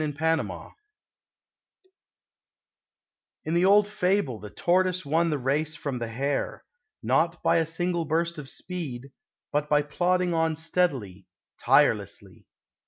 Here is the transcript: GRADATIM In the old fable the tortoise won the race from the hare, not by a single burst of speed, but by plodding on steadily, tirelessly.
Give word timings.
GRADATIM 0.01 0.49
In 3.45 3.53
the 3.53 3.65
old 3.65 3.87
fable 3.87 4.39
the 4.39 4.49
tortoise 4.49 5.05
won 5.05 5.29
the 5.29 5.37
race 5.37 5.75
from 5.75 5.99
the 5.99 6.07
hare, 6.07 6.63
not 7.03 7.43
by 7.43 7.57
a 7.57 7.67
single 7.67 8.05
burst 8.05 8.39
of 8.39 8.49
speed, 8.49 9.11
but 9.51 9.69
by 9.69 9.83
plodding 9.83 10.33
on 10.33 10.55
steadily, 10.55 11.27
tirelessly. 11.59 12.47